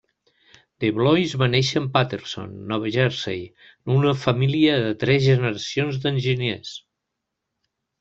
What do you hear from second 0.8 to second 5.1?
De Blois va néixer en Paterson, Nova Jersey, en una família de